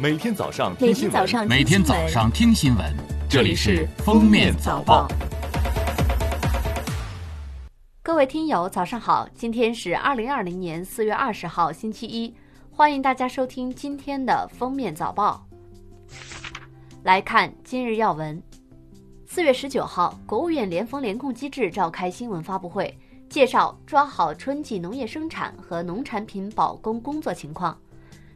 [0.00, 2.96] 每天早上每听新闻，天早上每天早上听新闻，
[3.28, 5.06] 这里是《封面早报》。
[8.02, 9.28] 各位听友，早上好！
[9.34, 12.34] 今天是二零二零年四月二十号，星期一，
[12.70, 15.46] 欢迎大家收听今天的《封面早报》。
[17.02, 18.42] 来看今日要闻。
[19.26, 22.98] 四月十九号，国务院联防联控机制召开新闻发布会，
[23.28, 27.76] 介绍抓好春季农业生产和农产品保供工作情况。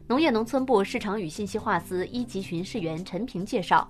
[0.07, 3.89] 农业农村部市场与信息化司一级巡视员陈平介绍，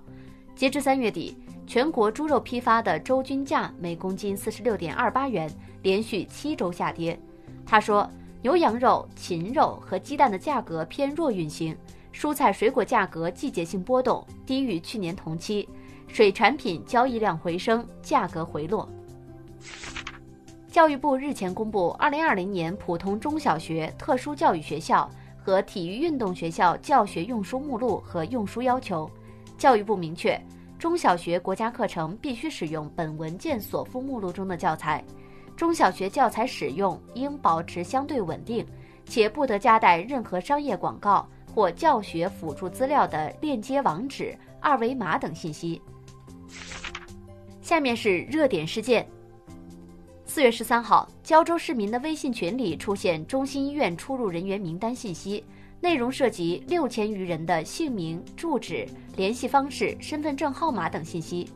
[0.54, 5.50] 截至三月底，全国猪肉批发的周均价每公斤四十六点二八元，
[5.82, 7.18] 连续七周下跌。
[7.66, 8.08] 他说，
[8.40, 11.76] 牛羊肉、禽肉和鸡蛋的价格偏弱运行，
[12.14, 15.68] 蔬菜水果价格季节性波动低于去年同期。
[16.08, 18.88] 水产品交易量回升，价格回落。
[20.70, 25.10] 教育部日前公布二零二零年普通中小学、特殊教育学校
[25.46, 29.08] 和体育运动学校教学用书目录和用书要求。
[29.56, 30.36] 教育部明确，
[30.76, 35.04] 中小学国家课程必须使用本文件所附目录中的教材，
[35.56, 38.66] 中小学教材使用应保持相对稳定，
[39.04, 45.80] 且不得夹带任何商业广告或教学辅助资料的链接网址、二维码等信息。
[47.62, 49.08] 下面是热点事件。
[50.36, 55.42] 四月十三号，胶州市民的微信群里出现中心医院出入人员名单信息，
[55.80, 61.48] 内容涉及六千余人的姓名、住址、联系方式、身份证号码等信息。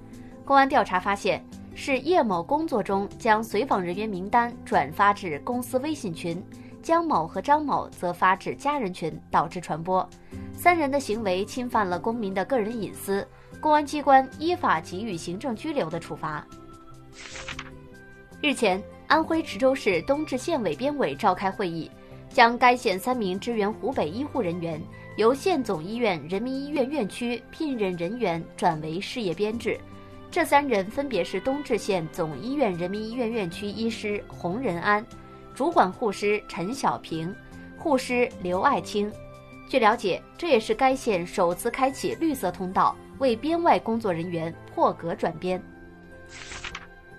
[0.46, 6.42] 公安调查发现，是叶某工作中将随访人员名单转发至公司微信群，
[6.82, 10.08] 江某和张某则发至家人群，导致传播。
[10.54, 13.28] 三人的行为侵犯了公民的个人隐私。
[13.60, 16.46] 公安机关依法给予行政拘留的处罚。
[18.42, 21.90] 日前，安徽池州市东至县委编委召开会议，
[22.30, 24.80] 将该县三名支援湖北医护人员
[25.16, 29.78] 由县总医院人民医院院区聘任人员转为事业编制。
[30.30, 35.04] 这三人分别是东至县总医院人民医院院区医师洪仁安、
[35.54, 37.34] 主管护师陈小平、
[37.76, 39.12] 护师刘爱清。
[39.68, 42.96] 据了解，这也是该县首次开启绿色通道。
[43.18, 45.62] 为编外工作人员破格转编。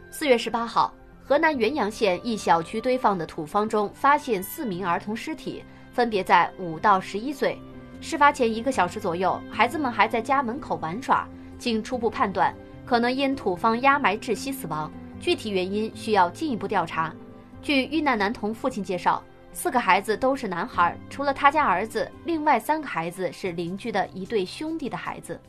[0.09, 0.91] 四月十八号，
[1.31, 7.57] 河南原阳县一小区堆放的土方中发现四名儿童尸体，分别在五到十一岁。
[8.01, 11.25] 事发前一个小时左右，孩子们还在家门口玩耍。
[11.57, 12.53] 经初步判断，
[12.85, 17.15] 可能因土方压埋窒息死亡，具体原因需要进一步调查。
[17.61, 25.39] 据遇难男童父亲介绍，四个孩子都是男孩，除了他家儿子，另外三个孩子是邻居的一对兄弟的孩子。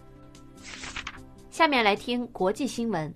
[1.50, 3.12] 下面来听国际新闻。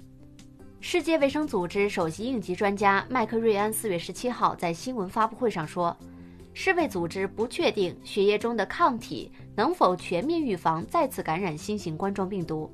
[0.81, 5.97] 世界卫生组织首席应急专家麦克瑞安四月十七号在新闻发布会上说，
[6.53, 12.71] 世卫组织不确定血液中的抗体能否全面预防再次感染新型冠状病毒。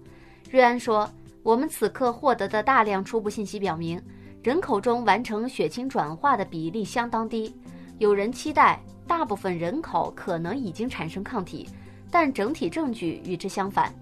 [0.50, 1.08] 瑞安说
[1.42, 4.02] ：“我们此刻获得的大量初步信息表明，
[4.42, 7.54] 人口中完成血清转化的比例相当低。
[7.98, 11.66] 有人期待大部分人口可能已经产生抗体，
[12.10, 13.94] 但整体证据与之相反。”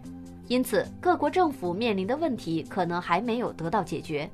[0.50, 4.28] 因此，各国政府面临的问题可能还没有得到解决。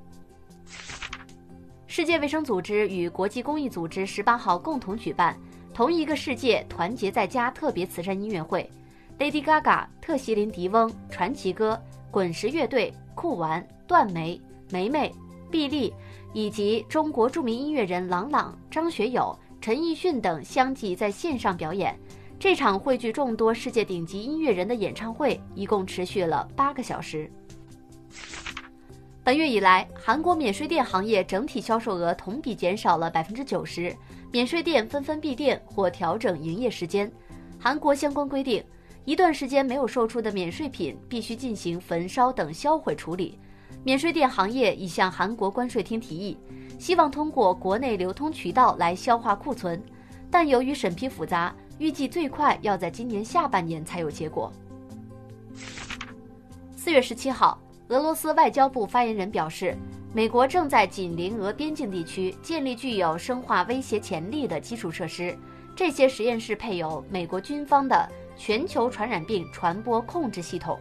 [1.87, 5.39] 世界卫生组织与国际公益组织十八号共同举办
[5.75, 8.67] “同一个世界，团结在家”特别慈善音乐会
[9.19, 11.79] ，Lady Gaga、特席琳·迪翁、传奇歌、
[12.11, 14.41] 滚石乐队、酷玩、段梅、
[14.71, 15.15] 梅梅、
[15.51, 15.93] 毕丽
[16.33, 21.95] 以及中国著名音乐人郎朗、张学友、陈奕迅等相继在线上表演。
[22.39, 27.31] 这场汇聚众多世界顶级音乐人的演唱会一共持续了八个小时。
[29.25, 33.95] 本月以来，韩国免税店行业整体销售额同比减少了百分之九十，
[34.31, 37.11] 免税店纷纷闭店或调整营业时间。
[37.59, 38.63] 韩国相关规定，
[39.07, 43.39] 一段时间没有售出的免税品必须进行焚烧等销毁处理。
[43.83, 46.37] 免税店行业已向韩国关税厅提议，
[46.79, 49.83] 希望通过国内流通渠道来消化库存，
[50.31, 51.53] 但由于审批复杂。
[51.79, 54.53] 预计最快要在今年下半年才有结果。
[56.77, 57.59] 四月十七号，
[57.89, 59.77] 俄罗斯外交部发言人表示，
[60.15, 65.37] 美国正在紧邻俄边境地区建立具有生化威胁潜力的基础设施，
[65.75, 70.79] 这些实验室配有美国军方的全球传染病传播控制系统。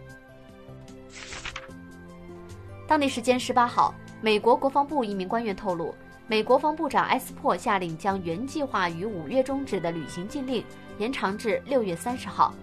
[2.87, 5.93] 当地时间十八号，美国国防部一名官员透露，
[6.27, 10.63] 美国防部长埃斯珀下令将原计划于五月终止的旅行禁令。
[10.97, 12.53] 延长至六月三十号，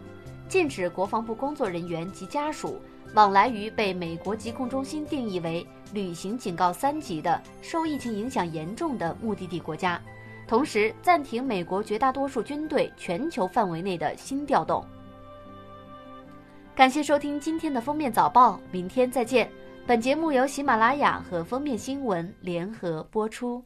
[0.49, 2.81] 禁止国防部工作人员及家属
[3.14, 10.00] 往来于被美国疾控中心定义为旅行警告三级的受疫情影响严重的目的地国家，
[10.49, 14.82] 同时暂停美国绝大多数军队全球范围内的新调动。
[16.75, 19.47] 感谢收听今天的封面早报，明天再见。
[19.84, 23.62] 本节目由喜马拉雅和封面新闻联合播出。